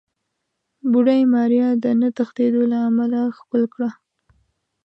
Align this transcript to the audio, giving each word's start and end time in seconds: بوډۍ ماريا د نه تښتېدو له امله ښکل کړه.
بوډۍ 0.91 1.21
ماريا 1.33 1.67
د 1.83 1.85
نه 1.99 2.09
تښتېدو 2.17 2.63
له 2.71 2.77
امله 2.87 3.19
ښکل 3.37 3.63
کړه. 3.73 3.89